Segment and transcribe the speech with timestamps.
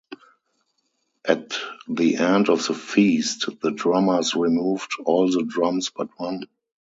[1.25, 1.53] At
[1.87, 6.45] the end of the feast, the drummers removed all the drums but one.